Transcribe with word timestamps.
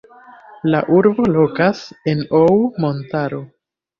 La 0.75 0.79
urbo 0.99 1.25
lokas 1.35 1.83
en 2.13 2.25
Ou 2.39 2.57
montaro. 2.87 3.45